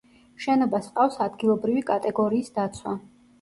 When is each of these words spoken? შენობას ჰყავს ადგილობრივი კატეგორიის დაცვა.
შენობას 0.45 0.87
ჰყავს 0.87 1.17
ადგილობრივი 1.25 1.85
კატეგორიის 1.91 2.51
დაცვა. 2.57 2.97